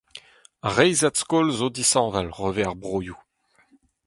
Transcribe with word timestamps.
Ar 0.67 0.73
reizhiad 0.77 1.15
skol 1.21 1.47
zo 1.59 1.67
disheñvel 1.75 2.27
hervez 2.37 2.67
ar 2.69 2.77
broioù. 2.81 3.19